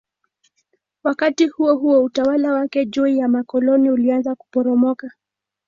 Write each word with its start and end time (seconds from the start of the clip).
Wakati 1.03 1.47
huohuo 1.47 2.03
utawala 2.03 2.51
wake 2.53 2.85
juu 2.85 3.07
ya 3.07 3.27
makoloni 3.27 3.89
ulianza 3.89 4.35
kuporomoka. 4.35 5.11